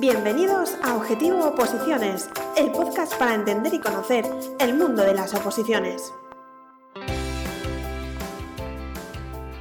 [0.00, 4.24] Bienvenidos a Objetivo Oposiciones, el podcast para entender y conocer
[4.60, 6.12] el mundo de las oposiciones.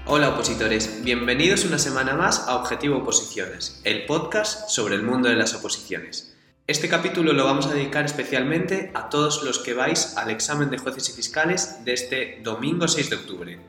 [0.05, 5.37] Hola opositores, bienvenidos una semana más a Objetivo Oposiciones, el podcast sobre el mundo de
[5.37, 6.37] las oposiciones.
[6.67, 10.77] Este capítulo lo vamos a dedicar especialmente a todos los que vais al examen de
[10.77, 13.59] jueces y fiscales de este domingo 6 de octubre.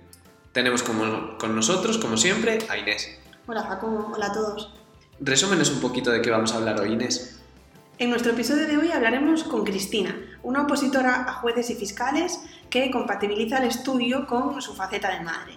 [0.53, 3.19] Tenemos con nosotros, como siempre, a Inés.
[3.47, 4.78] Hola Jacobo, hola a todos.
[5.21, 7.41] Resúmenos un poquito de qué vamos a hablar hoy, Inés.
[7.99, 12.39] En nuestro episodio de hoy hablaremos con Cristina, una opositora a jueces y fiscales
[12.71, 15.55] que compatibiliza el estudio con su faceta de madre.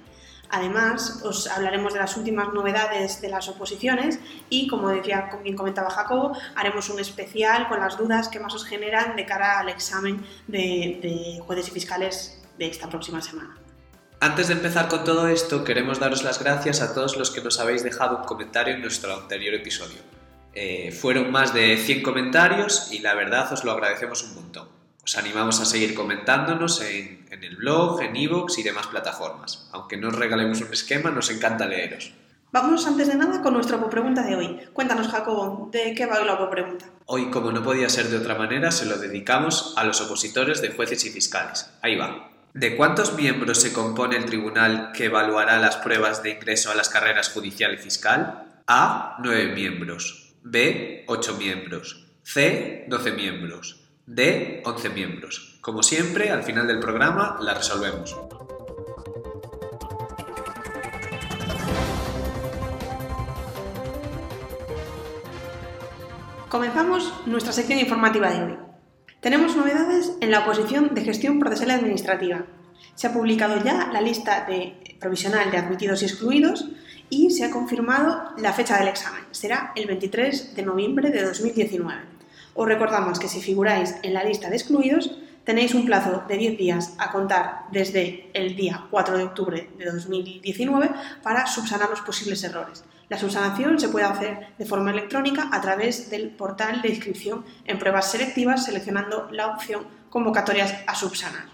[0.50, 5.92] Además, os hablaremos de las últimas novedades de las oposiciones y, como decía, bien comentaba
[5.92, 10.26] Jacobo, haremos un especial con las dudas que más os generan de cara al examen
[10.48, 13.61] de, de jueces y fiscales de esta próxima semana.
[14.24, 17.60] Antes de empezar con todo esto, queremos daros las gracias a todos los que nos
[17.60, 19.98] habéis dejado un comentario en nuestro anterior episodio.
[20.54, 24.70] Eh, fueron más de 100 comentarios y la verdad os lo agradecemos un montón.
[25.04, 29.68] Os animamos a seguir comentándonos en, el blog, en iVoox y demás plataformas.
[29.72, 32.14] Aunque no os regalemos un esquema, nos encanta leeros.
[32.52, 34.60] Vamos antes de nada con nuestra pregunta de hoy.
[34.72, 36.86] Cuéntanos, Jacobo, ¿de qué va hoy la pregunta?
[37.08, 40.70] Hoy, como no podía ser de otra manera, se lo dedicamos a los opositores de
[40.70, 41.72] jueces y fiscales.
[41.82, 42.31] Ahí va.
[42.54, 46.90] ¿De cuántos miembros se compone el tribunal que evaluará las pruebas de ingreso a las
[46.90, 48.62] carreras judicial y fiscal?
[48.68, 49.16] A.
[49.24, 50.36] 9 miembros.
[50.44, 51.06] B.
[51.08, 52.08] 8 miembros.
[52.24, 52.86] C.
[52.90, 53.90] 12 miembros.
[54.06, 54.62] D.
[54.66, 55.60] 11 miembros.
[55.62, 58.18] Como siempre, al final del programa la resolvemos.
[66.50, 68.71] Comenzamos nuestra sección informativa de hoy.
[69.22, 72.48] Tenemos novedades en la oposición de gestión procesal administrativa.
[72.96, 74.48] Se ha publicado ya la lista
[75.00, 76.70] provisional de admitidos y excluidos
[77.12, 79.22] y se ha confirmado la fecha del examen.
[79.30, 82.02] Será el 23 de noviembre de 2019.
[82.56, 86.58] Os recordamos que si figuráis en la lista de excluidos, tenéis un plazo de 10
[86.58, 90.90] días a contar desde el día 4 de octubre de 2019
[91.24, 92.84] para subsanar los posibles errores.
[93.10, 97.78] La subsanación se puede hacer de forma electrónica a través del portal de inscripción en
[97.78, 101.50] pruebas selectivas seleccionando la opción convocatorias a subsanar.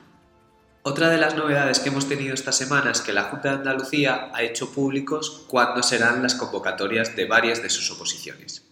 [0.83, 4.29] Otra de las novedades que hemos tenido esta semana es que la Junta de Andalucía
[4.33, 8.66] ha hecho públicos cuándo serán las convocatorias de varias de sus oposiciones.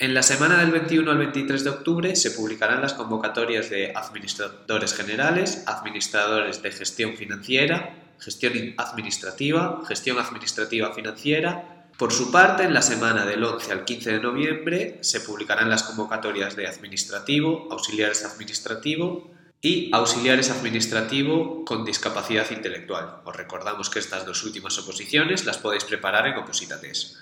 [0.00, 4.94] En la semana del 21 al 23 de octubre se publicarán las convocatorias de administradores
[4.94, 11.88] generales, administradores de gestión financiera, gestión administrativa, gestión administrativa financiera.
[11.98, 15.82] Por su parte, en la semana del 11 al 15 de noviembre se publicarán las
[15.82, 23.22] convocatorias de administrativo, auxiliares administrativo y auxiliares administrativo con discapacidad intelectual.
[23.24, 27.18] Os recordamos que estas dos últimas oposiciones las podéis preparar en Opositates.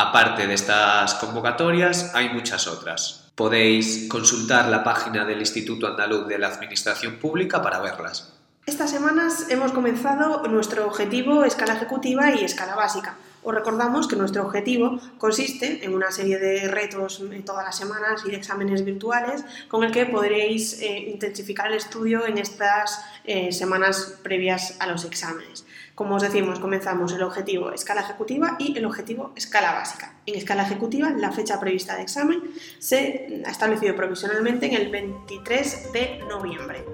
[0.00, 3.32] Aparte de estas convocatorias, hay muchas otras.
[3.34, 8.32] Podéis consultar la página del Instituto Andaluz de la Administración Pública para verlas.
[8.64, 13.16] Estas semanas hemos comenzado nuestro objetivo escala ejecutiva y escala básica.
[13.42, 18.30] Os recordamos que nuestro objetivo consiste en una serie de retos todas las semanas y
[18.30, 24.14] de exámenes virtuales con el que podréis eh, intensificar el estudio en estas eh, semanas
[24.22, 25.64] previas a los exámenes.
[25.98, 30.14] Como os decimos, comenzamos el objetivo escala ejecutiva y el objetivo escala básica.
[30.26, 32.40] En escala ejecutiva, la fecha prevista de examen
[32.78, 36.84] se ha establecido provisionalmente en el 23 de noviembre.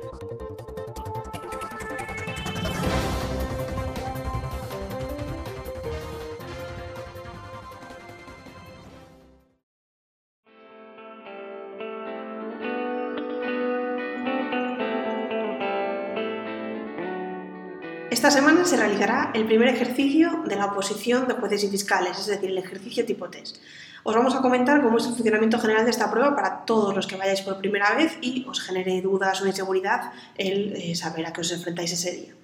[18.34, 22.50] Semana se realizará el primer ejercicio de la oposición de jueces y fiscales, es decir,
[22.50, 23.58] el ejercicio tipo test.
[24.02, 27.06] Os vamos a comentar cómo es el funcionamiento general de esta prueba para todos los
[27.06, 31.32] que vayáis por primera vez y os genere dudas o inseguridad el eh, saber a
[31.32, 32.34] qué os enfrentáis ese día.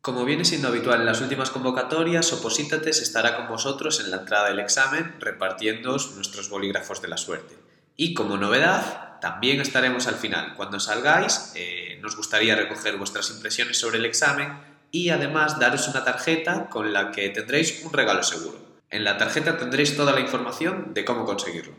[0.00, 4.48] Como viene siendo habitual en las últimas convocatorias, Oposítates estará con vosotros en la entrada
[4.48, 7.56] del examen repartiéndoos nuestros bolígrafos de la suerte.
[7.96, 10.54] Y como novedad, también estaremos al final.
[10.54, 16.04] Cuando salgáis, eh, nos gustaría recoger vuestras impresiones sobre el examen y además daros una
[16.04, 18.58] tarjeta con la que tendréis un regalo seguro.
[18.90, 21.74] En la tarjeta tendréis toda la información de cómo conseguirlo.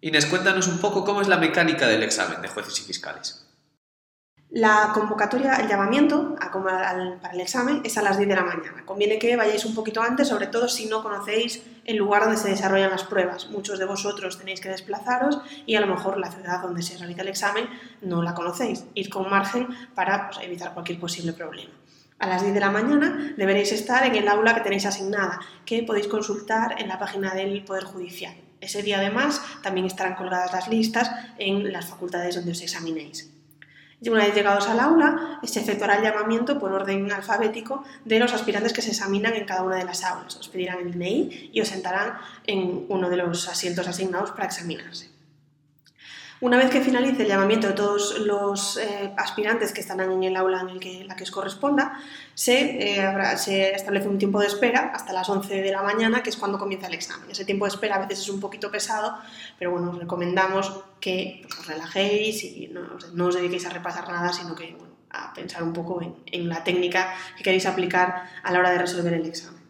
[0.00, 3.46] Inés, cuéntanos un poco cómo es la mecánica del examen de jueces y fiscales.
[4.50, 6.92] La convocatoria, el llamamiento para
[7.32, 8.84] el examen es a las 10 de la mañana.
[8.86, 12.48] Conviene que vayáis un poquito antes, sobre todo si no conocéis el lugar donde se
[12.48, 13.50] desarrollan las pruebas.
[13.50, 17.22] Muchos de vosotros tenéis que desplazaros y a lo mejor la ciudad donde se realiza
[17.22, 17.68] el examen
[18.00, 18.84] no la conocéis.
[18.94, 21.72] Ir con margen para pues, evitar cualquier posible problema.
[22.18, 25.82] A las 10 de la mañana deberéis estar en el aula que tenéis asignada, que
[25.82, 28.34] podéis consultar en la página del Poder Judicial.
[28.60, 33.30] Ese día además también estarán colgadas las listas en las facultades donde os examinéis.
[34.00, 38.32] Y una vez llegados al aula, se efectuará el llamamiento por orden alfabético de los
[38.32, 40.36] aspirantes que se examinan en cada una de las aulas.
[40.36, 42.14] Os pedirán el DNI y os sentarán
[42.46, 45.15] en uno de los asientos asignados para examinarse.
[46.38, 50.36] Una vez que finalice el llamamiento de todos los eh, aspirantes que estarán en el
[50.36, 51.98] aula en el que, la que os corresponda,
[52.34, 56.28] se, eh, se, establece un tiempo de espera hasta las 11 de la mañana, que
[56.28, 57.30] es cuando comienza el examen.
[57.30, 59.16] Ese tiempo de espera a veces es un poquito pesado,
[59.58, 62.82] pero bueno, os recomendamos que pues, os relajéis y no,
[63.14, 66.50] no, os dediquéis a repasar nada, sino que bueno, a pensar un poco en, en
[66.50, 69.62] la técnica que queréis aplicar a la hora de resolver el examen.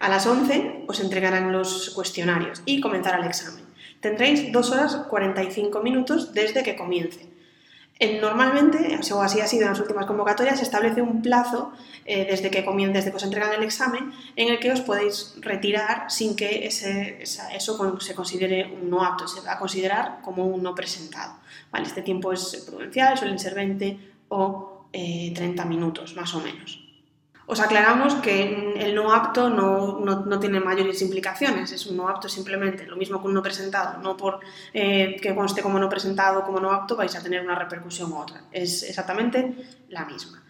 [0.00, 3.63] A las 11 os entregarán los cuestionarios y comenzará el examen.
[4.04, 7.24] Tendréis 2 horas 45 minutos desde que comience.
[8.20, 11.72] Normalmente, o así ha sido en las últimas convocatorias, se establece un plazo
[12.04, 16.10] eh, desde, que desde que os entregan el examen en el que os podéis retirar
[16.10, 20.74] sin que eso se considere un no apto, se va a considerar como un no
[20.74, 21.36] presentado.
[21.80, 23.98] Este tiempo es prudencial, suelen ser 20
[24.28, 26.83] o 30 eh, minutos más o menos.
[27.46, 32.28] Os aclaramos que el no apto no, no, tiene mayores implicaciones, es un no apto
[32.28, 34.40] simplemente, lo mismo que un no presentado, no por
[34.72, 38.10] eh, que conste como no presentado o como no apto vais a tener una repercusión
[38.12, 39.56] u otra, es exactamente
[39.90, 40.42] la misma.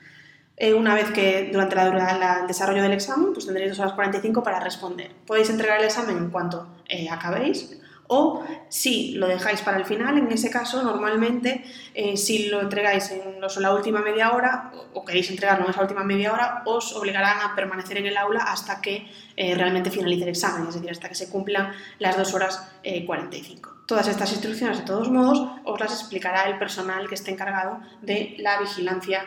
[0.56, 4.44] Eh, una vez que durante la, el desarrollo del examen, pues tendréis 2 horas 45
[4.44, 5.10] para responder.
[5.26, 7.76] Podéis entregar el examen en cuanto eh, acabéis,
[8.06, 11.64] o si lo dejáis para el final, en ese caso, normalmente,
[11.94, 16.04] eh, si lo entregáis en la última media hora o queréis entregarlo en esa última
[16.04, 20.30] media hora, os obligarán a permanecer en el aula hasta que eh, realmente finalice el
[20.30, 22.72] examen, es decir, hasta que se cumplan las 2 horas
[23.06, 23.70] 45.
[23.70, 27.80] Eh, Todas estas instrucciones, de todos modos, os las explicará el personal que esté encargado
[28.02, 29.24] de la vigilancia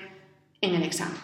[0.62, 1.18] en el examen.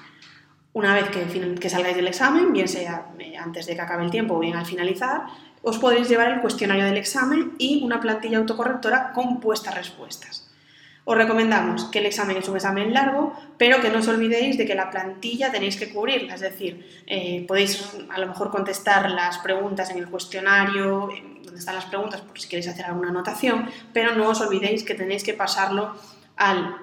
[0.73, 3.07] Una vez que, que salgáis del examen, bien sea
[3.39, 5.25] antes de que acabe el tiempo o bien al finalizar,
[5.63, 10.49] os podréis llevar el cuestionario del examen y una plantilla autocorrectora con puestas respuestas.
[11.05, 14.65] Os recomendamos que el examen es un examen largo, pero que no os olvidéis de
[14.65, 19.39] que la plantilla tenéis que cubrirla, es decir, eh, podéis a lo mejor contestar las
[19.39, 21.09] preguntas en el cuestionario,
[21.43, 24.95] donde están las preguntas, por si queréis hacer alguna anotación, pero no os olvidéis que
[24.95, 25.95] tenéis que pasarlo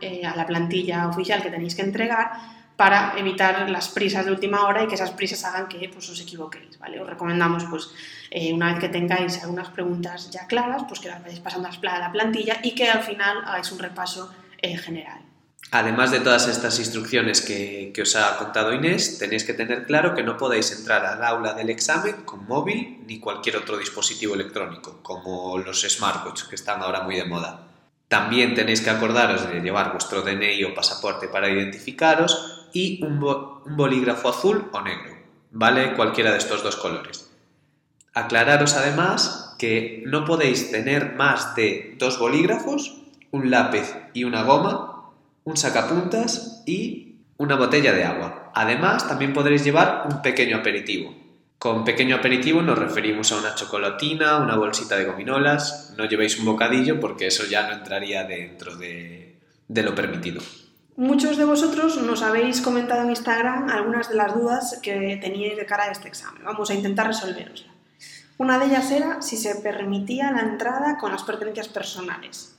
[0.00, 4.66] eh, a la plantilla oficial que tenéis que entregar para evitar las prisas de última
[4.66, 6.78] hora y que esas prisas hagan que pues, os equivoquéis.
[6.78, 6.98] ¿vale?
[6.98, 7.90] Os recomendamos, pues,
[8.30, 11.98] eh, una vez que tengáis algunas preguntas ya claras, pues que las vayáis pasando a
[11.98, 14.32] la plantilla y que al final hagáis un repaso
[14.62, 15.20] eh, general.
[15.72, 20.14] Además de todas estas instrucciones que, que, os ha contado Inés, tenéis que tener claro
[20.14, 25.00] que no podéis entrar al aula del examen con móvil ni cualquier otro dispositivo electrónico,
[25.02, 27.66] como los smartwatches que están ahora muy de moda.
[28.08, 34.28] También tenéis que acordaros de llevar vuestro DNI o pasaporte para identificaros y un, bolígrafo
[34.28, 35.16] azul o negro,
[35.50, 35.94] ¿vale?
[35.94, 37.30] Cualquiera de estos dos colores.
[38.14, 42.96] Aclararos además que no podéis tener más de dos bolígrafos,
[43.30, 45.10] un lápiz y una goma,
[45.44, 48.50] un sacapuntas y una botella de agua.
[48.54, 51.14] Además, también podréis llevar un pequeño aperitivo.
[51.58, 55.94] Con pequeño aperitivo nos referimos a una chocolatina, una bolsita de gominolas.
[55.96, 59.36] No llevéis un bocadillo porque eso ya no entraría dentro de
[59.68, 60.40] lo permitido.
[61.00, 65.64] Muchos de vosotros nos habéis comentado en Instagram algunas de las dudas que teníais de
[65.64, 66.44] cara a este examen.
[66.44, 67.70] Vamos a intentar resolveroslas.
[68.36, 72.54] Una de ellas era si se permitía la entrada con las pertenencias personales.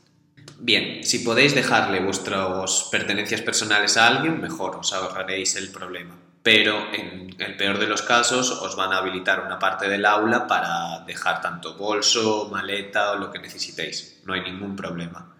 [0.57, 6.15] Bien, si podéis dejarle vuestras pertenencias personales a alguien, mejor, os ahorraréis el problema.
[6.41, 10.47] Pero en el peor de los casos os van a habilitar una parte del aula
[10.47, 14.19] para dejar tanto bolso, maleta o lo que necesitéis.
[14.25, 15.31] No hay ningún problema.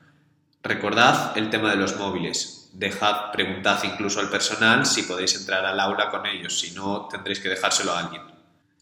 [0.62, 5.79] Recordad el tema de los móviles dejad, preguntad incluso al personal si podéis entrar al
[5.79, 8.21] aula con ellos, si no tendréis que dejárselo a alguien.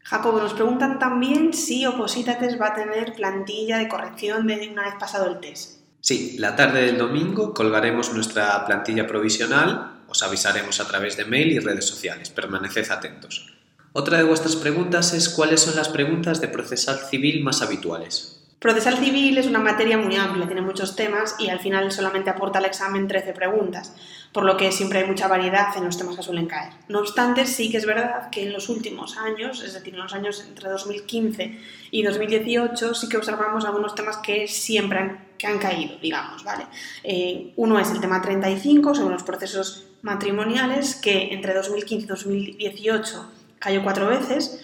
[0.03, 4.95] Jacobo, nos preguntan también si Opositates va a tener plantilla de corrección de una vez
[4.99, 5.81] pasado el test.
[6.01, 11.51] Sí, la tarde del domingo colgaremos nuestra plantilla provisional, os avisaremos a través de mail
[11.51, 13.53] y redes sociales, permaneced atentos.
[13.91, 18.38] Otra de vuestras preguntas es cuáles son las preguntas de procesal civil más habituales.
[18.59, 22.59] Procesal civil es una materia muy amplia, tiene muchos temas y al final solamente aporta
[22.59, 23.95] al examen 13 preguntas,
[24.33, 26.73] por lo que siempre hay mucha variedad en los temas que suelen caer.
[26.89, 30.13] No obstante, sí que es verdad que en los últimos años, es decir, en los
[30.13, 31.57] años entre 2015
[31.91, 36.65] y 2018, sí que observamos algunos temas que siempre han, que han caído, digamos, ¿vale?
[37.05, 43.31] Eh, uno es el tema 35 sobre los procesos matrimoniales, que entre 2015 y 2018
[43.57, 44.59] cayó cuatro veces,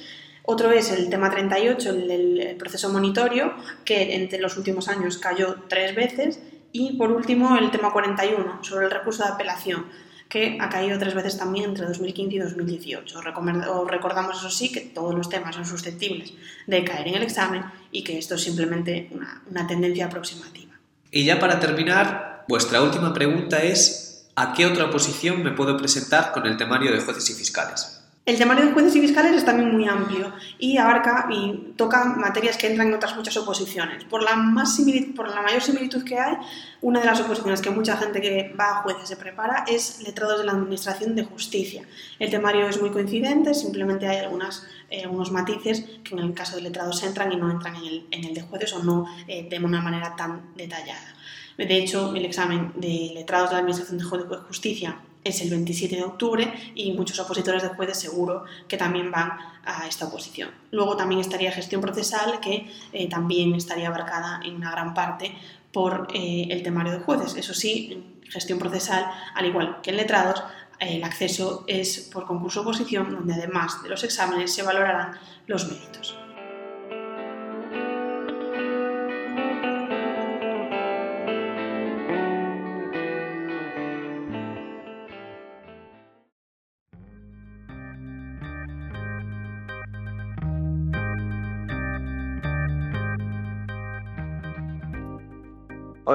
[0.46, 5.64] otro es el tema 38, el del proceso monitorio, que entre los últimos años cayó
[5.68, 6.40] tres veces.
[6.72, 9.86] Y por último, el tema 41, sobre el recurso de apelación,
[10.28, 13.20] que ha caído tres veces también entre 2015 y 2018.
[13.20, 16.34] Os recordamos, eso sí, que todos los temas son susceptibles
[16.68, 20.74] de caer en el examen y que esto es simplemente una, una tendencia aproximativa.
[21.12, 26.32] Y ya para terminar, vuestra última pregunta es ¿a qué otra oposición me puedo presentar
[26.32, 27.95] con el temario de jueces y fiscales?
[28.25, 32.58] El temario de jueces y fiscales es también muy amplio y abarca y toca materias
[32.58, 34.03] que entran en otras muchas oposiciones.
[34.05, 34.82] Por la, más
[35.15, 36.36] por la mayor similitud que hay,
[36.82, 40.39] una de las oposiciones que mucha gente que va a jueces se prepara es letrados
[40.39, 41.84] de la Administración de Justicia.
[42.17, 46.55] El temario es muy coincidente, simplemente hay algunas, eh, algunos matices que en el caso
[46.55, 49.48] de letrados entran y no entran en el, en el de jueces o no eh,
[49.48, 51.13] de una manera tan detallada.
[51.60, 56.03] De hecho, el examen de letrados de la Administración de Justicia es el 27 de
[56.03, 59.32] octubre y muchos opositores de jueces seguro que también van
[59.65, 60.51] a esta oposición.
[60.72, 65.36] Luego también estaría gestión procesal, que eh, también estaría abarcada en una gran parte
[65.74, 67.36] por eh, el temario de jueces.
[67.36, 70.44] Eso sí, gestión procesal, al igual que en letrados,
[70.79, 75.17] el acceso es por concurso oposición, donde además de los exámenes se valorarán
[75.48, 76.15] los méritos.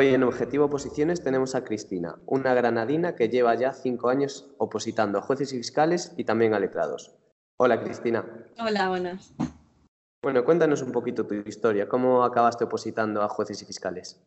[0.00, 5.19] Hoy en Objetivo Oposiciones tenemos a Cristina, una granadina que lleva ya cinco años opositando
[5.19, 7.19] a jueces y fiscales y también a letrados.
[7.59, 8.25] Hola Cristina.
[8.59, 9.35] Hola, buenas.
[10.23, 11.87] Bueno, cuéntanos un poquito tu historia.
[11.87, 14.25] ¿Cómo acabaste opositando a jueces y fiscales?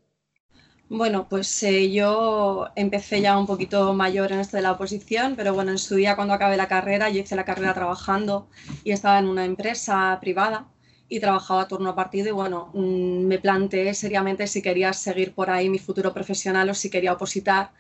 [0.90, 5.56] Bueno, pues eh, yo empecé ya un poquito mayor en esto de la oposición, pero
[5.56, 8.48] bueno, en su día cuando acabé la carrera, yo hice la carrera trabajando
[8.84, 10.68] y estaba en una empresa privada
[11.10, 15.50] y trabajaba a turno partido y bueno, mm, me planteé seriamente si quería seguir por
[15.50, 17.72] ahí mi futuro profesional o si quería opositar.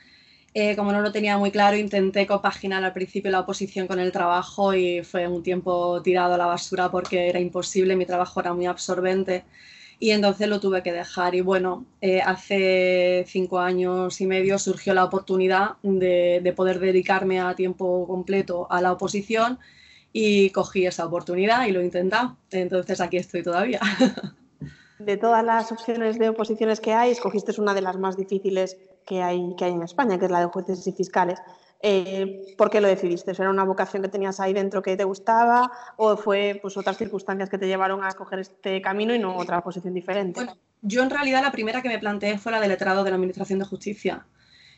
[0.54, 4.12] Eh, como no lo tenía muy claro, intenté compaginar al principio la oposición con el
[4.12, 8.54] trabajo y fue un tiempo tirado a la basura porque era imposible, mi trabajo era
[8.54, 9.46] muy absorbente
[10.00, 11.34] y entonces lo tuve que dejar.
[11.36, 17.56] Y bueno, eh, hace cinco años y medio surgió la oportunidad de poder dedicarme a
[17.56, 19.60] tiempo completo a la oposición
[20.14, 22.18] y cogí esa oportunidad y lo intenté.
[22.52, 23.82] Entonces aquí estoy todavía.
[25.00, 29.22] De todas las opciones de oposiciones que hay, escogiste una de las más difíciles que
[29.22, 31.40] hay, que hay en España, que es la de jueces y fiscales.
[31.82, 33.32] Eh, ¿Por qué lo decidiste?
[33.32, 37.50] ¿Era una vocación que tenías ahí dentro que te gustaba o fue pues, otras circunstancias
[37.50, 40.40] que te llevaron a escoger este camino y no otra posición diferente?
[40.40, 43.16] Bueno, yo en realidad la primera que me planteé fue la de letrado de la
[43.16, 44.26] Administración de Justicia.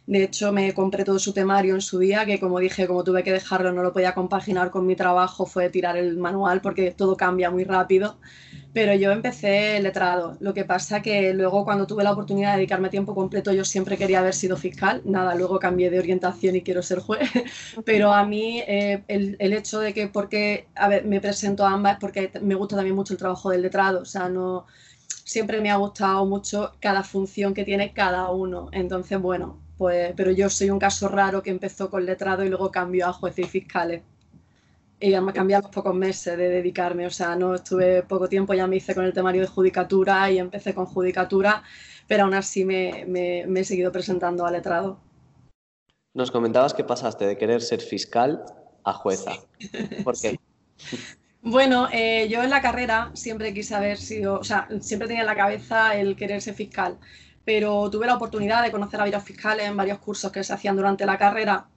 [0.07, 3.23] De hecho, me compré todo su temario en su día, que como dije, como tuve
[3.23, 7.17] que dejarlo, no lo podía compaginar con mi trabajo, fue tirar el manual porque todo
[7.17, 8.17] cambia muy rápido.
[8.73, 10.37] Pero yo empecé letrado.
[10.41, 13.97] Lo que pasa que luego cuando tuve la oportunidad de dedicarme tiempo completo, yo siempre
[13.97, 15.01] quería haber sido fiscal.
[15.05, 17.29] Nada, luego cambié de orientación y quiero ser juez.
[17.85, 21.71] Pero a mí eh, el, el, hecho de que, porque, a ver, me presento a
[21.71, 24.01] ambas, porque me gusta también mucho el trabajo del letrado.
[24.01, 24.65] O sea, no,
[25.23, 28.69] siempre me ha gustado mucho cada función que tiene cada uno.
[28.71, 32.71] Entonces, bueno, pues, pero yo soy un caso raro que empezó con letrado y luego
[32.71, 34.01] cambió a jueces y fiscales.
[34.99, 38.53] Y me cambié a los pocos meses de dedicarme, o sea, no estuve poco tiempo,
[38.53, 41.63] ya me hice con el temario de judicatura y empecé con judicatura,
[42.07, 44.99] pero aún así me, he seguido presentando a letrado.
[46.13, 48.45] Nos comentabas que pasaste de querer ser fiscal
[48.85, 49.33] a jueza.
[50.03, 50.39] ¿Por qué?
[51.47, 55.27] Bueno, eh, yo en la carrera siempre quise haber sido, o sea, siempre tenía en
[55.27, 56.97] la cabeza el querer ser fiscal
[57.45, 60.75] pero tuve la oportunidad de conocer a varios fiscales en varios cursos que se hacían
[60.75, 61.67] durante la carrera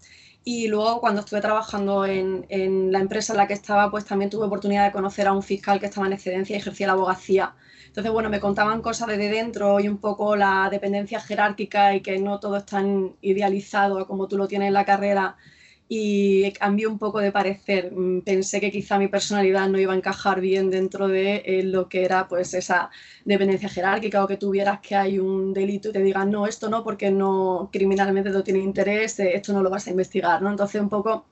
[0.45, 4.31] y luego cuando estuve trabajando en, en, la empresa en la que estaba, pues también
[4.31, 7.55] tuve oportunidad de conocer a un fiscal que estaba en excedencia y ejercía la abogacía.
[7.87, 12.19] Entonces, bueno, me contaban cosas desde dentro y un poco la dependencia jerárquica y que
[12.19, 15.37] no todo es tan idealizado como tú lo tienes en la carrera
[15.89, 17.93] y cambió un poco de parecer.
[17.93, 21.89] Mm, pensé que quizá mi personalidad no iba a encajar bien dentro de eh, lo
[21.89, 22.91] que era pues esa
[23.25, 26.85] dependencia jerárquica o que tuvieras que hay un delito y te digan no, esto no
[26.85, 30.51] porque no criminalmente no tiene interés, eh, esto no lo vas a investigar, ¿no?
[30.51, 31.27] Entonces un poco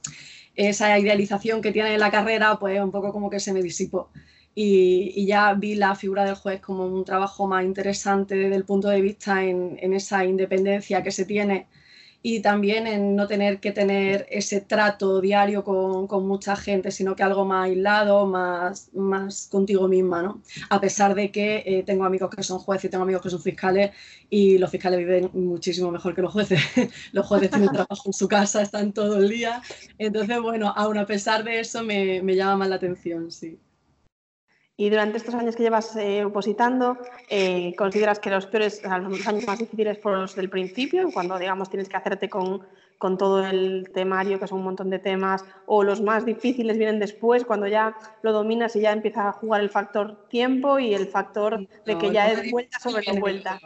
[0.55, 4.11] esa idealización que tiene la carrera pues un poco como que se me disipó.
[4.55, 8.65] Y, y, ya vi la figura del juez como un trabajo más interesante desde el
[8.65, 11.67] punto de vista en, en esa independencia que se tiene
[12.29, 17.15] y también en no tener que tener ese trato diario con, con, mucha gente, sino
[17.15, 20.43] que algo más aislado, más, más contigo misma, ¿no?
[20.69, 23.41] A pesar de que eh, tengo amigos que son jueces y tengo amigos que son
[23.41, 23.93] fiscales
[24.29, 26.59] y los fiscales viven muchísimo mejor que los jueces.
[27.13, 29.63] los jueces tienen trabajo en su casa, están todo el día.
[29.97, 33.57] Entonces, bueno, aún a pesar de eso me, me llama más la atención, sí.
[34.79, 36.99] Y durante estos años que llevas eh, opositando,
[37.31, 41.71] eh, ¿consideras que los peores, los años más difíciles fueron los del principio, cuando digamos
[41.71, 42.61] tienes que hacerte con,
[42.99, 46.99] con todo el temario, que son un montón de temas, o los más difíciles vienen
[46.99, 51.07] después, cuando ya lo dominas y ya empieza a jugar el factor tiempo y el
[51.07, 53.59] factor de que ya es vuelta sobre la vuelta.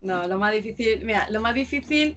[0.00, 2.16] No, lo más difícil, mira, lo más difícil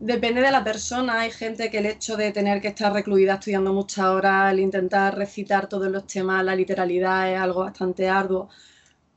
[0.00, 1.20] depende de la persona.
[1.20, 5.16] Hay gente que el hecho de tener que estar recluida estudiando muchas horas, el intentar
[5.16, 8.48] recitar todos los temas, la literalidad es algo bastante arduo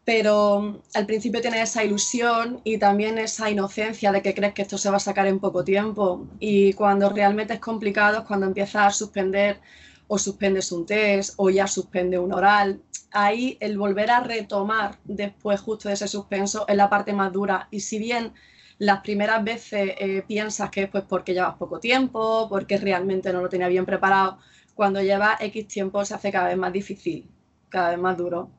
[0.04, 4.64] pero mm, al principio tienes esa ilusión y también esa inocencia de que crees que
[4.64, 8.46] esto se va a sacar en poco tiempo y cuando realmente es complicado es cuando
[8.46, 9.60] empiezas a suspender
[10.08, 12.82] o suspendes un test o ya suspende un oral.
[13.12, 17.68] Ahí el volver a retomar después justo de ese suspenso es la parte más dura
[17.72, 18.34] y si bien
[18.82, 23.40] las primeras veces eh, piensas que es pues porque llevas poco tiempo, porque realmente no
[23.40, 24.40] lo tenía bien preparado,
[24.74, 27.30] cuando llevas X tiempo se hace cada vez más difícil,
[27.70, 28.50] cada vez más duro.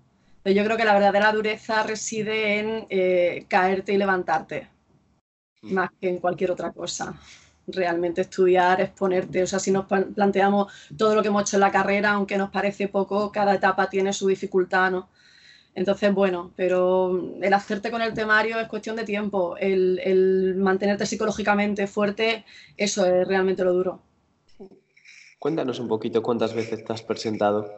[0.44, 4.68] Yo creo que la verdadera dureza reside en eh, caerte y levantarte,
[5.62, 5.72] mm.
[5.74, 7.18] más que en cualquier otra cosa.
[7.66, 11.72] Realmente estudiar, exponerte, o sea, si nos planteamos todo lo que hemos hecho en la
[11.72, 15.08] carrera, aunque nos parece poco, cada etapa tiene su dificultad, ¿no?
[15.74, 21.06] Entonces, bueno, pero el hacerte con el temario es cuestión de tiempo, el, el mantenerte
[21.06, 22.44] psicológicamente fuerte,
[22.76, 24.02] eso es realmente lo duro.
[25.38, 27.68] Cuéntanos un poquito cuántas veces te has presentado.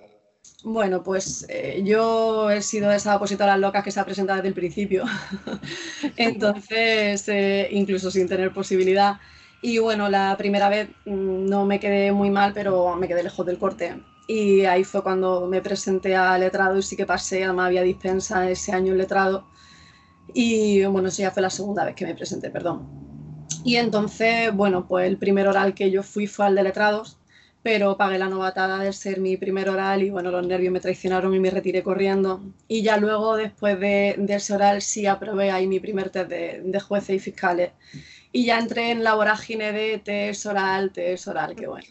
[0.65, 4.55] Bueno, pues eh, yo he sido esa opositora loca que se ha presentado desde el
[4.55, 5.05] principio.
[6.17, 9.21] Entonces, eh, incluso sin tener posibilidad.
[9.63, 13.47] Y bueno, la primera vez mm, no me quedé muy mal, pero me quedé lejos
[13.47, 13.95] del corte.
[14.27, 18.51] Y ahí fue cuando me presenté a letrado y sí que pasé, además había dispensa
[18.51, 19.47] ese año en letrado.
[20.33, 22.89] Y bueno, eso ya fue la segunda vez que me presenté, perdón.
[23.65, 27.19] Y entonces, bueno, pues el primer oral que yo fui fue al de letrados
[27.65, 31.35] pero pagué la novatada de ser mi primer oral y bueno, los nervios me traicionaron
[31.35, 32.43] y me retiré corriendo.
[32.69, 37.17] Y ya luego, después de, ese oral, sí aprobé ahí mi primer test de, jueces
[37.17, 37.71] y fiscales.
[38.33, 41.87] Y ya entré en la vorágine de test oral, test oral, que bueno.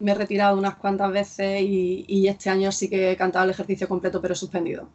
[0.00, 3.88] Me he retirado unas cuantas veces y, este año sí que he cantado el ejercicio
[3.88, 4.88] completo, pero suspendido.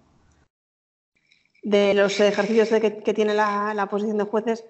[1.64, 4.66] De los ejercicios que, tiene la, la posición de jueces,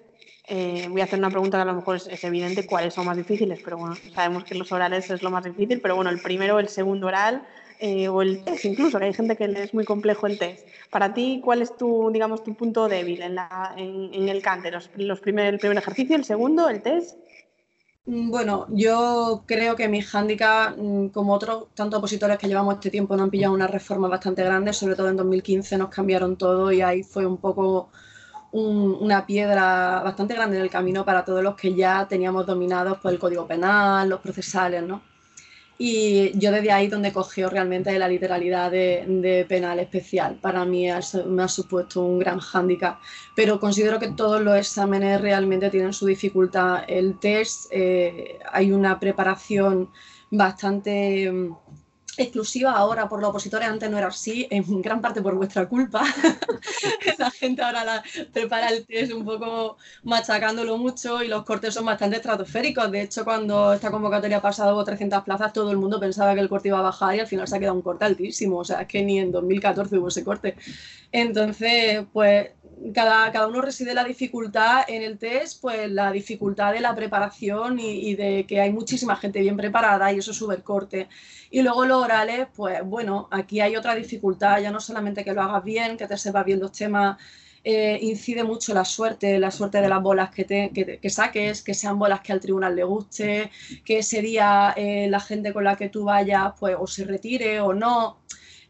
[0.48, 3.16] eh, voy a hacer una pregunta que a lo mejor es, evidente cuáles son más
[3.16, 6.60] difíciles, pero bueno, sabemos que los orales es lo más difícil, pero bueno, el primero,
[6.60, 7.44] el segundo oral
[7.80, 10.66] eh, o el test incluso, que hay gente que le es muy complejo el test.
[10.90, 14.70] Para ti, ¿cuál es tu, digamos, tu punto débil en, la, en, el cante?
[14.70, 17.18] Los, los primer, el primer ejercicio, el segundo, el test.
[18.06, 22.90] Mm, bueno, yo creo que mi hándicap, mm, como otros tantos opositores que llevamos este
[22.90, 26.70] tiempo, no han pillado una reforma bastante grande, sobre todo en 2015 nos cambiaron todo
[26.72, 27.90] y ahí fue un poco
[28.52, 33.12] una piedra bastante grande en el camino para todos los que ya teníamos dominados por
[33.12, 35.02] el código penal, los procesales, ¿no?
[35.78, 40.36] Y yo desde ahí donde cogió realmente la literalidad de, penal especial.
[40.40, 40.86] Para mí
[41.26, 42.98] me ha supuesto un gran hándicap,
[43.34, 46.84] pero considero que todos los exámenes realmente tienen su dificultad.
[46.88, 49.90] El test, eh, hay una preparación
[50.30, 51.30] bastante
[52.16, 56.04] exclusiva ahora por los opositores, antes no era así, en gran parte por vuestra culpa.
[57.18, 58.02] la gente ahora la,
[58.32, 62.90] prepara el test un poco machacándolo mucho y los cortes son bastante estratosféricos.
[62.90, 66.40] De hecho, cuando esta convocatoria ha pasado hubo 300 plazas, todo el mundo pensaba que
[66.40, 68.58] el corte iba a bajar y al final se ha quedado un corte altísimo.
[68.58, 70.56] O sea, es que ni en 2014 hubo ese corte.
[71.12, 72.50] Entonces, pues
[72.94, 77.78] cada, cada, uno reside la dificultad en el test, pues la dificultad de la preparación
[77.78, 81.08] y, de que hay muchísima gente bien preparada y eso sube el corte.
[81.50, 85.42] Y luego los orales, pues bueno, aquí hay otra dificultad, ya no solamente que lo
[85.42, 87.18] hagas bien, que te sepas bien los temas,
[87.64, 91.74] eh, incide mucho la suerte, la suerte de las bolas que, te, que, saques, que
[91.74, 93.50] sean bolas que al tribunal le guste,
[93.84, 97.60] que ese día eh, la gente con la que tú vayas, pues o se retire
[97.60, 98.18] o no.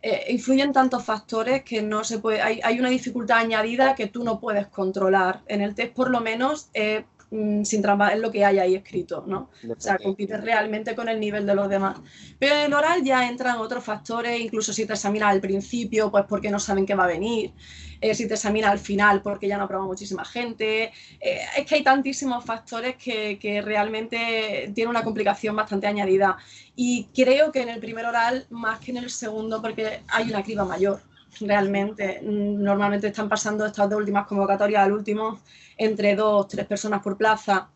[0.03, 4.39] Eh, influyen tantos factores que no se puede, hay, una dificultad añadida que tú no
[4.39, 5.43] puedes controlar.
[5.47, 8.75] En el test, por lo menos, eh, mm, sin trampa, es lo que hay ahí
[8.75, 9.51] escrito, ¿no?
[9.69, 11.99] O sea, compites realmente con el nivel de los demás.
[12.39, 16.25] Pero en el oral ya entran otros factores, incluso si te examinas al principio, pues
[16.29, 17.53] porque no saben qué va a venir.
[18.01, 20.93] Eh, si te examina al final porque ya no probado muchísima gente.
[21.21, 26.37] Eh, es que hay tantísimos factores que, que, realmente tiene una complicación bastante añadida.
[26.75, 30.43] Y creo que en el primer oral, más que en el segundo, porque hay una
[30.43, 31.01] criba mayor.
[31.41, 35.41] Realmente, mm, normalmente están pasando estas dos últimas convocatorias al último
[35.77, 37.69] entre dos, tres personas por plaza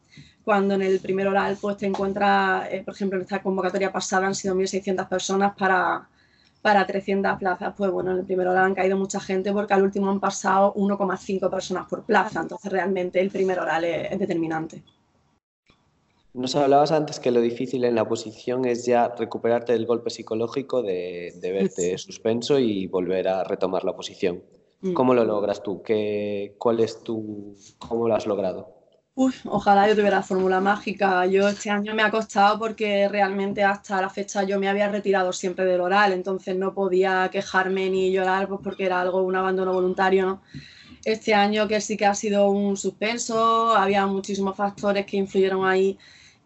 [0.44, 4.26] cuando en el primer oral pues te encuentras, eh, por ejemplo, en esta convocatoria pasada
[4.26, 6.08] han sido 1.600 personas para,
[6.62, 9.82] para 300 plazas, pues bueno, en el primero oral han caído mucha gente porque al
[9.82, 14.82] último han pasado 1,5 personas por plaza, entonces realmente el primer oral es, determinante.
[16.32, 20.82] Nos hablabas antes que lo difícil en la oposición es ya recuperarte del golpe psicológico
[20.82, 24.42] de, verte suspenso y volver a retomar la oposición.
[24.80, 24.92] Mm.
[24.92, 25.82] ¿Cómo lo logras tú?
[25.82, 28.80] ¿Qué, ¿Cuál es tu, ¿Cómo lo has logrado?
[29.14, 31.26] Uf, ojalá yo tuviera la fórmula mágica.
[31.26, 35.32] Yo este año me ha costado porque realmente hasta la fecha yo me había retirado
[35.32, 39.72] siempre del oral, entonces no podía quejarme ni llorar pues porque era algo, un abandono
[39.72, 40.42] voluntario, ¿no?
[41.04, 45.98] Este año que sí que ha sido un suspenso, había muchísimos factores que influyeron ahí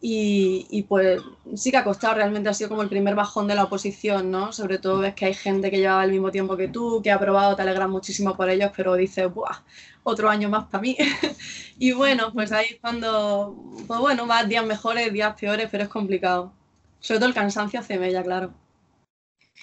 [0.06, 1.22] y, pues
[1.54, 4.52] sí que ha costado, realmente ha sido como el primer bajón de la oposición, ¿no?
[4.52, 7.18] Sobre todo ves que hay gente que llevaba el mismo tiempo que tú, que ha
[7.18, 9.62] probado, te alegras muchísimo por ellos, pero dices, ¡buah!
[10.02, 10.94] Otro año más para mí.
[11.78, 15.88] y bueno, pues ahí es cuando, pues bueno, más días mejores, días peores, pero es
[15.88, 16.52] complicado.
[17.00, 18.52] Sobre todo el cansancio hace mella, claro.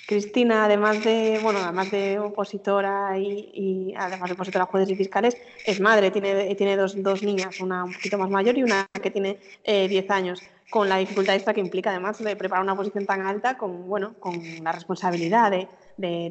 [0.08, 5.38] Cristina, además de, bueno, además de opositora y, además de opositora a jueces y fiscales,
[5.66, 9.38] es madre, tiene, tiene dos, niñas, una un poquito más mayor y una que tiene
[9.66, 13.22] 10 eh, años, con la dificultad esta que implica además de preparar una posición tan
[13.26, 15.68] alta con, bueno, con la responsabilidad de,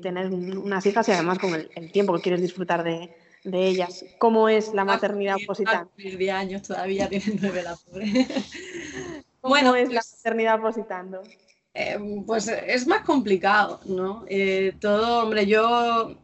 [0.03, 4.05] tener unas hijas y además con el, tiempo que quieres disfrutar de, ellas.
[4.19, 5.91] ¿Cómo es la maternidad opositando?
[5.97, 8.27] 10 años todavía, tienen nueve la pobre.
[9.41, 11.23] ¿Cómo bueno, es la pues maternidad opositando?
[11.75, 14.25] Eh, pues es más complicado, ¿no?
[14.29, 16.17] Eh, todo, hombre, yo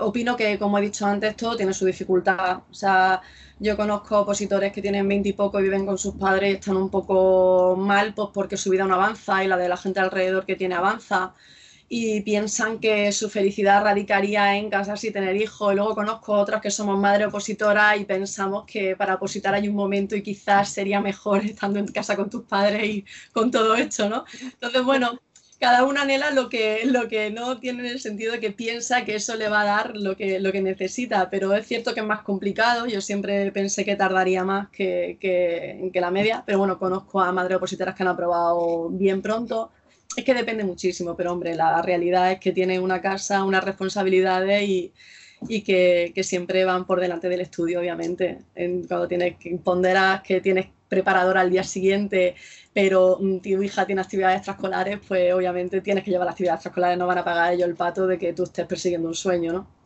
[0.00, 2.62] opino que, como he dicho antes, todo tiene su dificultad.
[2.70, 3.22] O sea,
[3.58, 6.76] yo conozco opositores que tienen 20 y poco y viven con sus padres y están
[6.76, 10.44] un poco mal, pues porque su vida no avanza y la de la gente alrededor
[10.46, 11.34] que tiene avanza
[11.88, 15.74] y piensan que su felicidad radicaría en casarse y tener hijos.
[15.74, 20.14] Luego conozco otras que somos madre opositora y pensamos que para opositar hay un momento
[20.14, 24.24] y quizás sería mejor estando en casa con tus padres y con todo hecho, ¿no?
[24.42, 25.18] Entonces, bueno,
[25.58, 29.04] cada una anhela lo que, lo que no tiene en el sentido de que piensa
[29.04, 32.00] que eso le va a dar lo que, lo que necesita, pero es cierto que
[32.00, 32.86] es más complicado.
[32.86, 37.32] Yo siempre pensé que tardaría más que, que, que la media, pero bueno, conozco a
[37.32, 39.72] madres opositoras que han aprobado bien pronto
[40.18, 44.62] es que depende muchísimo, pero hombre, la realidad es que tiene una casa, unas responsabilidades
[44.68, 44.92] y,
[45.62, 48.38] que, siempre van por delante del estudio, obviamente.
[48.54, 52.34] En, cuando tienes que ponderas que tienes preparadora al día siguiente,
[52.72, 57.06] pero tu hija tiene actividades extraescolares, pues obviamente tienes que llevar las actividades extraescolares, no
[57.06, 59.77] van a pagar ellos el pato de que tú estés persiguiendo un sueño, ¿no?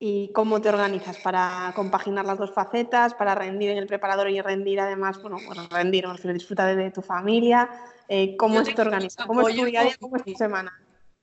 [0.00, 4.40] ¿Y cómo te organizas para compaginar las dos facetas, para rendir en el preparador y
[4.40, 7.68] rendir además, bueno, bueno rendir, me refiero disfrutar de tu familia?
[8.08, 9.26] Eh, ¿Cómo organización?
[9.26, 10.72] ¿Cómo es tu día ¿Cómo es tu semana?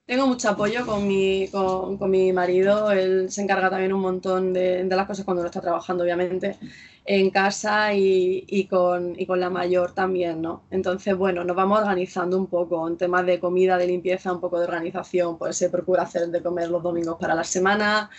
[0.05, 4.53] Tengo mucho apoyo con mi, con, con, mi marido, él se encarga también un montón
[4.53, 6.57] de, de, las cosas cuando no está trabajando, obviamente,
[7.05, 10.61] en casa y, y, con, y, con, la mayor también, ¿no?
[10.69, 14.59] Entonces, bueno, nos vamos organizando un poco en temas de comida, de limpieza, un poco
[14.59, 18.11] de organización, pues se procura hacer de comer los domingos para la semana,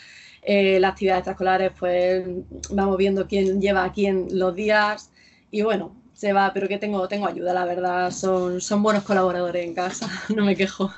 [0.49, 2.25] eh, las actividades extraescolares, pues
[2.71, 5.11] vamos viendo quién lleva a quién los días
[5.51, 9.67] y bueno, se va, pero que tengo, tengo ayuda, la verdad, son, son buenos colaboradores
[9.67, 10.91] en casa, no me quejo.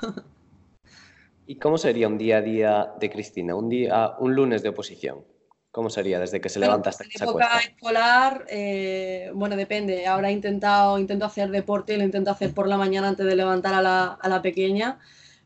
[1.47, 5.25] ¿Y cómo sería un día a día de Cristina, un día, un lunes de oposición?
[5.71, 7.53] ¿Cómo sería desde que se levanta hasta que se acuesta?
[7.53, 10.05] En época escolar, eh, bueno, depende.
[10.05, 13.35] Ahora he intentado, intento hacer deporte y lo intento hacer por la mañana antes de
[13.35, 14.99] levantar a la, a la pequeña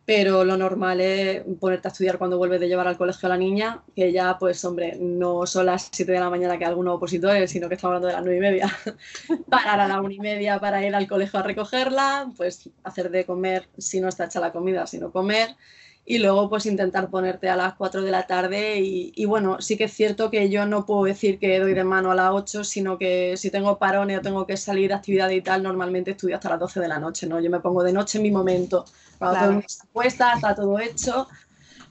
[0.06, 3.38] pero lo normal es ponerte a estudiar cuando vuelves de llevar al colegio a la
[3.38, 7.50] niña, que ya, pues, hombre, no son las 7 de la mañana que algunos opositores,
[7.52, 8.78] sino que estamos hablando de las 9 y media,
[9.50, 13.26] parar a las 1 y media para ir al colegio a recogerla, pues hacer de
[13.26, 15.56] comer si no está hecha la comida, sino comer,
[16.06, 19.86] y luego pues intentar ponerte a las 4 de la tarde y, bueno, sí que
[19.86, 22.98] es cierto que yo no puedo decir que doy de mano a las 8, sino
[22.98, 26.50] que si tengo parones o tengo que salir de actividad y tal, normalmente estudio hasta
[26.50, 27.39] las 12 de la noche, ¿no?
[27.39, 28.86] Yo me pongo de noche en mi momento,
[29.18, 31.28] cuando todo está puesta, está todo hecho.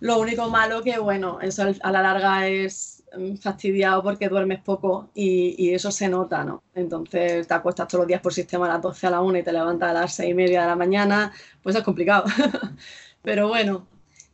[0.01, 5.09] Lo único malo que, bueno, eso a la larga es mm, fastidiado porque duermes poco
[5.15, 6.63] y, y, eso se nota, ¿no?
[6.75, 9.43] Entonces te acuestas todos los días por sistema a las 12 a la 1 y
[9.43, 12.25] te levantas a las 6 y media de la mañana, pues es complicado.
[13.23, 13.87] Pero bueno,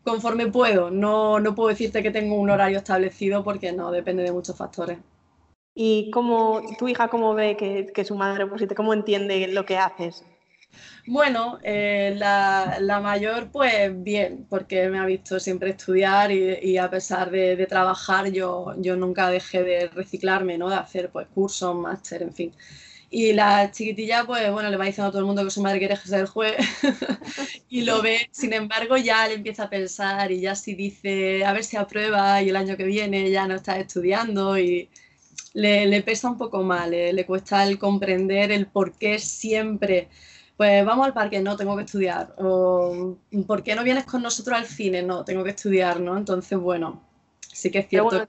[0.05, 0.91] conforme puedo.
[0.91, 4.99] No, no puedo decirte que tengo un horario establecido porque no, depende de muchos factores.
[5.75, 8.75] ¿Y cómo, tu hija cómo ve que, su madre oposite?
[8.75, 10.25] ¿Cómo entiende lo que haces?
[11.07, 17.31] Bueno, eh, la, mayor pues bien, porque me ha visto siempre estudiar y, a pesar
[17.31, 20.69] de, trabajar yo, yo nunca dejé de reciclarme, ¿no?
[20.69, 22.53] de hacer pues cursos, máster, en fin.
[23.11, 25.79] Y la chiquitilla, pues bueno, le va diciendo a todo el mundo que su madre
[25.79, 26.57] quiere ser juez
[27.71, 28.29] y lo ve.
[28.31, 32.43] Sin embargo, ya le empieza a pensar y ya si dice, a ver si aprueba
[32.43, 34.91] y el año que viene ya no está estudiando y
[35.55, 40.09] le, le pesa un poco mal, le, le cuesta el comprender el por qué siempre
[40.59, 42.35] pues vamos al parque, no, tengo que estudiar.
[42.37, 43.17] O
[43.47, 45.03] ¿por qué no vienes con nosotros al cine?
[45.03, 46.19] No, tengo que estudiar, ¿no?
[46.19, 47.01] Entonces, bueno,
[47.53, 48.27] sí que es cierto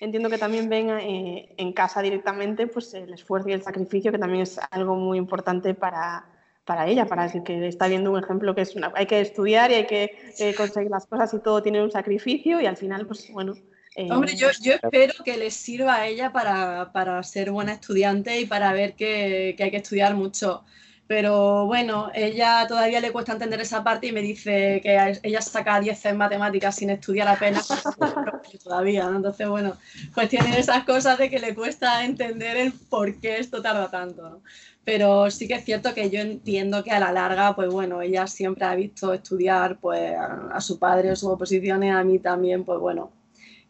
[0.00, 4.18] entiendo que también ven eh, en casa directamente pues, el esfuerzo y el sacrificio, que
[4.18, 6.26] también es algo muy importante para,
[6.64, 9.70] para ella, para decir que está viendo un ejemplo que es una, hay que estudiar
[9.70, 13.06] y hay que eh, conseguir las cosas y todo tiene un sacrificio y al final,
[13.06, 13.54] pues bueno,
[13.96, 18.72] Eh, Hombre, yo, espero que les sirva a ella para, ser buena estudiante y para
[18.72, 20.64] ver que, hay que estudiar mucho.
[21.06, 25.78] Pero bueno, ella todavía le cuesta entender esa parte y me dice que ella saca
[25.78, 27.68] 10 en matemáticas sin estudiar apenas
[28.64, 29.10] todavía.
[29.14, 29.76] Entonces, bueno,
[30.14, 34.40] pues tiene esas cosas de que le cuesta entender el por qué esto tarda tanto.
[34.82, 38.26] Pero sí que es cierto que yo entiendo que a la larga, pues bueno, ella
[38.26, 42.78] siempre ha visto estudiar pues, a, su padre en sus oposiciones, a mí también, pues
[42.78, 43.10] bueno,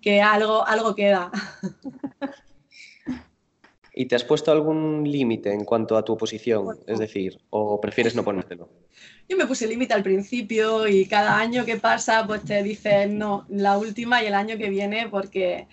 [0.00, 1.32] que algo, algo queda.
[3.94, 6.78] ¿Y te has puesto algún límite en cuanto a tu oposición?
[6.86, 8.68] Es decir, ¿o prefieres no ponértelo?
[9.28, 13.46] Yo me puse límite al principio y cada año que pasa, pues te dices, no,
[13.48, 15.68] la última y el año que viene, porque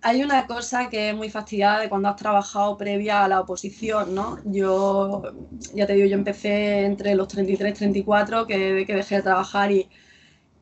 [0.00, 4.14] hay una cosa que es muy fastidiada de cuando has trabajado previa a la oposición,
[4.14, 4.38] ¿no?
[4.44, 5.22] Yo,
[5.74, 9.72] ya te digo, yo empecé entre los 33 y 34, que, que dejé de trabajar
[9.72, 9.88] y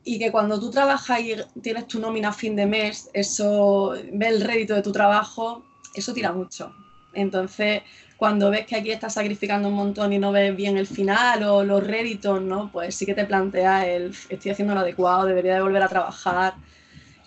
[0.05, 4.27] y que cuando tú trabajas y tienes tu nómina a fin de mes, eso, ve
[4.27, 5.65] el rédito de tu trabajo,
[5.95, 6.71] eso tira mucho.
[7.15, 7.81] Entonces,
[8.17, 11.63] cuando ves que aquí estás sacrificando un montón y no ves bien el final o
[11.63, 12.71] los réditos, ¿no?
[12.71, 16.55] Pues sí que te planteas el, estoy haciendo lo adecuado, debería de volver a trabajar.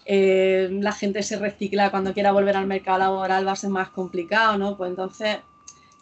[0.07, 3.90] Eh, la gente se recicla, cuando quiera volver al mercado laboral va a ser más
[3.90, 4.77] complicado, ¿no?
[4.77, 5.38] Pues entonces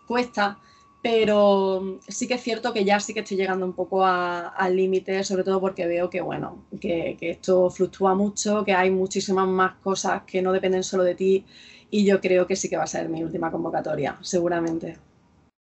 [0.06, 0.58] cuesta
[1.06, 5.22] pero sí que es cierto que ya sí que estoy llegando un poco al límite,
[5.22, 10.22] sobre todo porque veo que, bueno, que, esto fluctúa mucho, que hay muchísimas más cosas
[10.26, 11.44] que no dependen solo de ti
[11.96, 14.98] y yo creo que sí que va a ser mi última convocatoria, seguramente.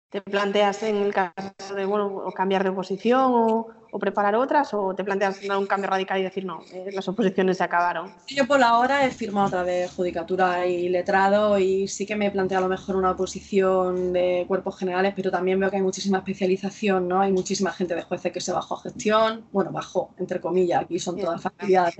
[0.09, 4.93] ¿Te planteas en el caso de bueno, cambiar de posición o, o preparar otras o
[4.93, 8.11] te planteas dar un cambio radical y decir no, eh, las oposiciones se acabaron?
[8.27, 12.25] Yo por la hora he firmado otra vez judicatura y letrado y sí que me
[12.27, 15.81] he planteado a lo mejor una oposición de cuerpos generales, pero también veo que hay
[15.81, 17.21] muchísima especialización, ¿no?
[17.21, 20.99] Hay muchísima gente de jueces que se bajó a gestión, bueno, bajó, entre comillas, aquí
[20.99, 21.95] son todas facilidades.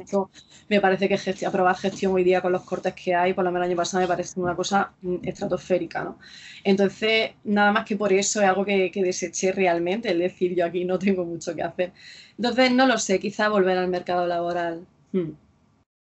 [0.67, 3.51] me parece que gestión, aprobar gestión hoy día con los cortes que hay, por lo
[3.53, 6.19] menos el año pasado me parece una cosa mm, estratosférica, ¿no?
[6.65, 10.65] Entonces, nada más que por eso es algo que, que deseché realmente, es decir, yo
[10.65, 11.84] aquí no tengo mucho que hacer
[12.37, 14.85] entonces, no lo sé, quizá volver al mercado laboral.
[15.11, 15.31] Hmm.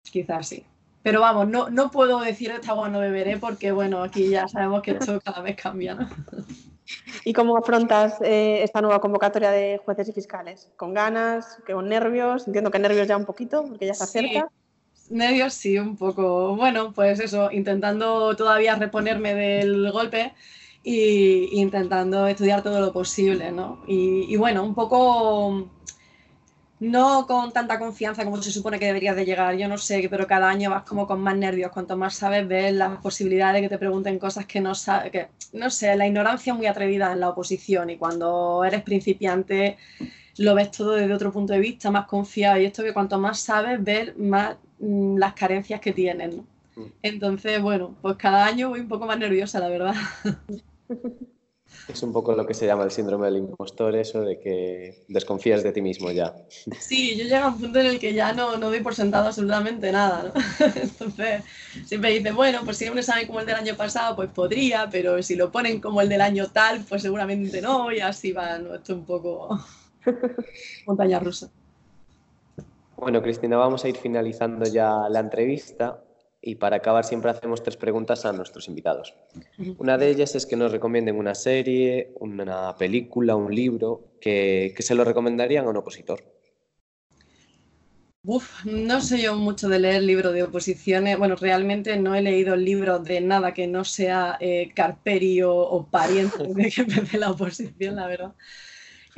[0.03, 0.65] Quizás sí.
[1.03, 4.83] Pero vamos, no, no puedo decir esta agua no beberé porque, bueno, aquí ya sabemos
[4.83, 5.97] que esto cada vez cambia,
[7.25, 10.69] ¿Y cómo afrontas eh, esta nueva convocatoria de jueces y fiscales?
[10.77, 11.59] ¿Con ganas?
[11.67, 12.47] ¿Con nervios?
[12.47, 14.49] Entiendo que nervios ya un poquito, porque ya se acerca.
[15.11, 16.55] nervios sí, un poco.
[16.57, 20.35] Bueno, pues eso, intentando todavía reponerme del golpe
[20.89, 23.83] y intentando estudiar todo lo posible, ¿no?
[23.89, 25.69] Y, bueno, un poco
[26.79, 30.29] no con tanta confianza como se supone que deberías de llegar, yo no sé, pero
[30.29, 33.69] cada año vas como con más nervios, cuanto más sabes, ves las posibilidades de que
[33.69, 37.31] te pregunten cosas que no sabes, que no sé, la ignorancia muy atrevida en la
[37.31, 39.79] oposición y cuando eres principiante
[40.39, 43.41] lo ves todo desde otro punto de vista, más confiado y esto que cuanto más
[43.41, 46.45] sabes, ver más mm, las carencias que tienen, ¿no?
[46.77, 46.93] Mm.
[47.03, 49.95] Entonces, bueno, pues cada año voy un poco más nerviosa, la verdad.
[51.89, 55.63] Es un poco lo que se llama el síndrome del impostor, eso de que desconfías
[55.63, 56.35] de ti mismo ya.
[56.79, 59.27] Sí, yo llego a un punto en el que ya no, no doy por sentado
[59.27, 60.33] absolutamente nada.
[60.75, 61.43] Entonces,
[61.85, 65.23] siempre dice, bueno, pues si un examen como el del año pasado, pues podría, pero
[65.23, 68.75] si lo ponen como el del año tal, pues seguramente no, y así va, ¿no?
[68.75, 69.59] Esto es un poco
[70.87, 71.51] montaña rusa.
[72.97, 76.01] Bueno, Cristina, vamos a ir finalizando ya la entrevista
[76.47, 79.15] y para acabar siempre hacemos tres preguntas a nuestros invitados.
[79.79, 84.95] Una de ellas es que nos recomienden una serie, una película, un libro que, se
[84.95, 86.23] lo recomendarían a un opositor.
[88.23, 91.19] Uf, no sé yo mucho de leer libros de oposiciones.
[91.19, 96.45] Bueno, realmente no he leído libros de nada que no sea eh, Carperio o pariente
[96.55, 98.35] de que empecé la oposición, la verdad.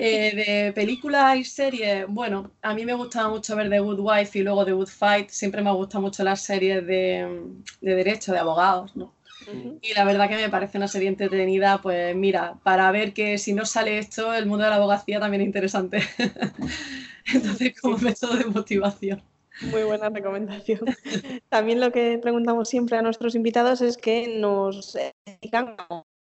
[0.01, 4.39] Eh, de películas y series, bueno, a mí me gustaba mucho ver The Good Wife
[4.39, 5.31] y luego The Good Fight.
[5.31, 7.43] Siempre me gustan mucho las series de,
[7.81, 9.13] de derecho, de abogados, ¿no?
[9.81, 13.55] Y la verdad que me parece una serie entretenida, pues mira, para ver que si
[13.55, 16.01] no sale esto, el mundo de la abogacía también es interesante.
[17.35, 19.23] Entonces, como método de motivación.
[19.71, 20.81] Muy buena recomendación.
[21.49, 24.97] También lo que preguntamos siempre a nuestros invitados es que nos
[25.41, 25.77] digan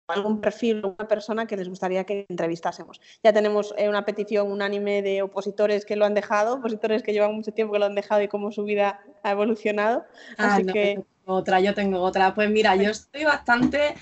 [0.09, 3.01] algún perfil o una persona que les gustaría que entrevistásemos.
[3.23, 7.35] Ya tenemos eh, una petición unánime de opositores que lo han dejado, opositores que llevan
[7.35, 10.05] mucho tiempo que lo han dejado y cómo su vida ha evolucionado.
[10.37, 11.03] Ah, así que...
[11.31, 12.35] Otra, yo tengo otra.
[12.35, 13.95] Pues mira, yo estoy bastante...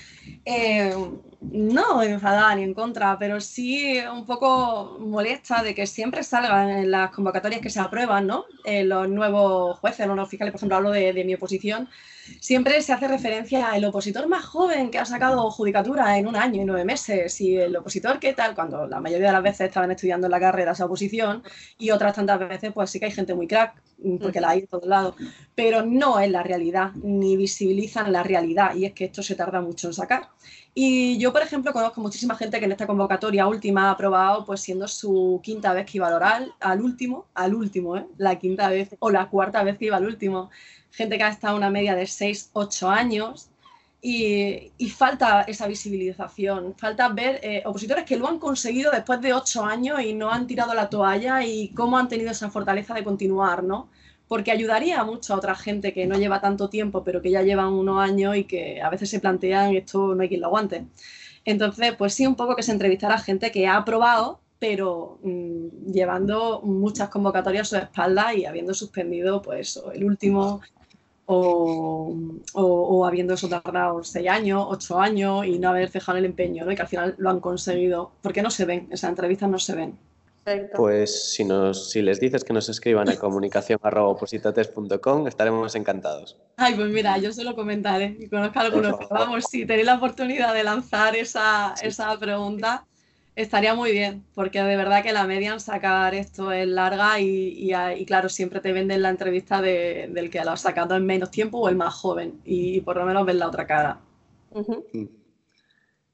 [0.45, 0.95] Eh,
[1.41, 6.91] no enfadada ni en contra, pero sí un poco molesta de que siempre salgan en
[6.91, 8.45] las convocatorias que se aprueban, ¿no?
[8.65, 11.89] Eh, los nuevos jueces, los nuevos fiscales, por ejemplo, hablo de, mi oposición,
[12.41, 16.63] siempre se hace referencia al opositor más joven que ha sacado judicatura en un año
[16.63, 19.91] y nueve meses y el opositor qué tal, cuando la mayoría de las veces estaban
[19.91, 21.43] estudiando en la carrera esa oposición
[21.79, 24.63] y otras tantas veces pues sí que hay gente muy crack, mm, porque la hay
[24.63, 25.15] de todos lados,
[25.55, 29.61] pero no es la realidad, ni visibilizan la realidad y es que esto se tarda
[29.61, 30.29] mucho en sacar.
[30.79, 34.61] Y yo, por ejemplo, conozco muchísima gente que en esta convocatoria última ha aprobado, pues
[34.61, 38.07] siendo su quinta vez que iba al oral, al último, al último, ¿eh?
[38.19, 40.51] la quinta vez o la cuarta vez que iba al último
[40.97, 43.51] gente que ha estado una media de 6, 8 años.
[44.03, 49.65] Y, falta esa visibilización, falta ver eh, opositores que lo han conseguido después de 8
[49.65, 53.65] años y no han tirado la toalla y cómo han tenido esa fortaleza de continuar,
[53.65, 53.89] ¿no?
[54.29, 57.73] Porque ayudaría mucho a otra gente que no lleva tanto tiempo, pero que ya llevan
[57.73, 60.87] unos años y que a veces se plantean esto no hay quien lo aguante.
[61.45, 65.93] Entonces, pues sí, un poco que se entrevistara a gente que ha aprobado pero mm,
[65.93, 70.61] llevando muchas convocatorias a su espalda y habiendo suspendido pues el último
[71.27, 72.15] o,
[72.55, 76.71] o, habiendo eso tardado seis años, ocho años y no haber dejado el empeño, ¿no?
[76.71, 79.75] Y que al final lo han conseguido, porque no se ven, esas entrevistas no se
[79.75, 79.99] ven.
[80.75, 86.37] Pues si, nos, si les dices que nos escriban a comunicación.opositates.com estaremos encantados.
[86.57, 88.97] Ay, pues mira, yo se lo comentaré y conozco a algunos.
[89.11, 92.87] Vamos, si tenéis la oportunidad de lanzar esa, esa pregunta,
[93.37, 97.71] Estaría muy bien, porque de verdad que la media en sacar esto es larga y,
[98.07, 101.69] claro, siempre te venden la entrevista del que lo ha sacado en menos tiempo o
[101.69, 104.01] el más joven y, por lo menos ven la otra cara.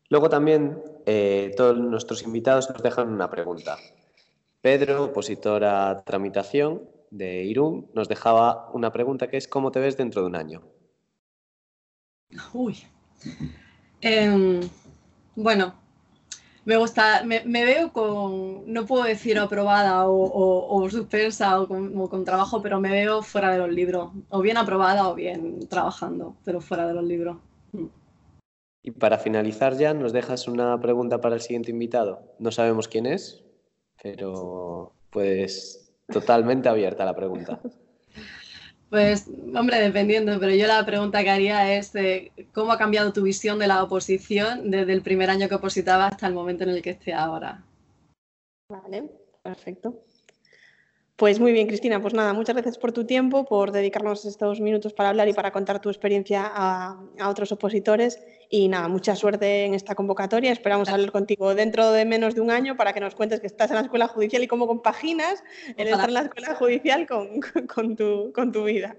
[0.08, 3.78] Luego también eh, todos nuestros invitados nos dejan una pregunta.
[4.62, 9.96] Pedro, opositora a tramitación de Irún, nos dejaba una pregunta que es ¿cómo te ves
[9.96, 10.62] dentro de un año?
[12.54, 12.78] Uy.
[14.00, 14.60] Em,
[15.34, 15.74] bueno,
[16.64, 22.78] me gusta, me, veo con, no puedo decir aprobada o, suspensa o con, trabajo, pero
[22.80, 26.94] me veo fuera de los libros, o bien aprobada o bien trabajando, pero fuera de
[26.94, 27.36] los libros.
[27.72, 27.86] Mm.
[28.84, 32.34] Y para finalizar ya, nos dejas una pregunta para el siguiente invitado.
[32.38, 33.41] No sabemos quién es,
[34.02, 37.60] pero pues totalmente abierta la pregunta.
[38.90, 41.94] Pues, hombre, dependiendo, pero yo la pregunta que haría es
[42.52, 46.26] cómo ha cambiado tu visión de la oposición desde el primer año que opositaba hasta
[46.26, 47.64] el momento en el que esté ahora.
[48.68, 49.04] Vale,
[49.42, 50.04] perfecto.
[51.16, 52.02] Pues muy bien, Cristina.
[52.02, 55.52] Pues nada, muchas gracias por tu tiempo, por dedicarnos estos minutos para hablar y para
[55.52, 58.22] contar tu experiencia a, a otros opositores
[58.54, 60.52] y nada, mucha suerte en esta convocatoria.
[60.52, 63.70] Esperamos hablar contigo dentro de menos de un año para que nos cuentes que estás
[63.70, 65.42] en la escuela judicial y cómo compaginas
[65.78, 68.94] el estar en la escuela judicial con, con, tu, con tu vida.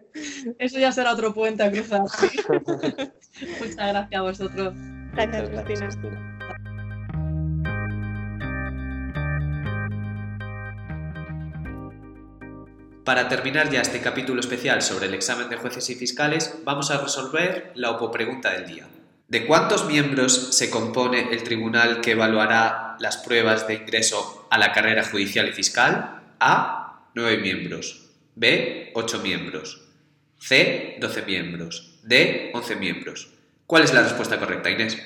[0.57, 2.01] Eso ya será otro puente a cruzar.
[3.59, 4.73] Muchas gracias a vosotros.
[5.13, 6.39] Gracias, Cristina.
[13.03, 16.97] Para terminar ya este capítulo especial sobre el examen de jueces y fiscales, vamos a
[16.97, 18.87] resolver la opopregunta del día.
[19.33, 24.71] ¿De cuántos miembros se compone el tribunal que evaluará las pruebas de ingreso a la
[24.71, 26.21] carrera judicial y fiscal?
[26.39, 27.07] A.
[27.15, 28.11] 9 miembros.
[28.35, 28.91] B.
[28.93, 29.89] 8 miembros.
[30.37, 30.97] C.
[31.01, 31.99] 12 miembros.
[32.03, 32.51] D.
[32.53, 33.33] 11 miembros.
[33.65, 35.01] ¿Cuál es la respuesta correcta, Inés?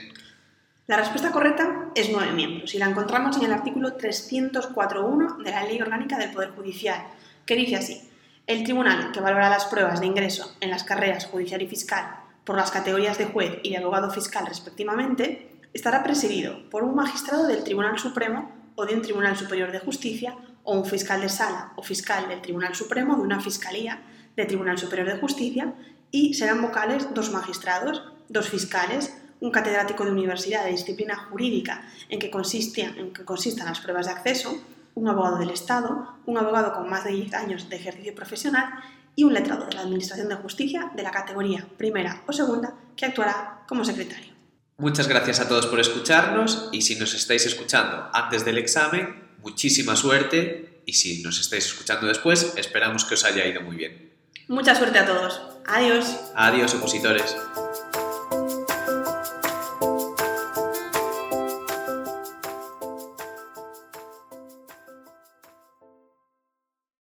[0.88, 5.64] La respuesta correcta es 9 miembros y la encontramos en el artículo 304.1 de la
[5.64, 7.02] Ley Orgánica del Poder Judicial,
[7.46, 8.02] que dice así.
[8.46, 12.56] El tribunal que valora las pruebas de ingreso en las carreras judicial y fiscal por
[12.56, 17.66] las categorías de juez y de abogado fiscal respectivamente, estará presidido por un magistrado del
[17.66, 20.34] Tribunal Supremo o de un Tribunal Superior de Justicia
[20.64, 24.02] o un fiscal de sala o fiscal del Tribunal Supremo de una Fiscalía
[24.38, 25.74] de Tribunal Superior de Justicia
[26.10, 32.18] y serán vocales dos magistrados, dos fiscales, un catedrático de universidad de disciplina jurídica en
[32.18, 34.58] que, en que consistan las pruebas de acceso,
[34.96, 38.70] un abogado del Estado, un abogado con más de 10 años de ejercicio profesional
[39.18, 43.06] y un letrado de la Administración de Justicia de la categoría primera o segunda que
[43.06, 44.32] actuará como secretario.
[44.78, 49.96] Muchas gracias a todos por escucharnos y si nos estáis escuchando antes del examen, muchísima
[49.96, 54.14] suerte y si nos estáis escuchando después, esperamos que os haya ido muy bien.
[54.48, 55.42] Mucha suerte a todos.
[55.66, 56.16] Adiós.
[56.36, 57.36] Adiós, opositores.